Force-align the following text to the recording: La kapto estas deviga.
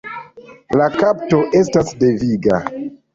La 0.79 0.87
kapto 0.95 1.41
estas 1.59 1.91
deviga. 2.05 2.63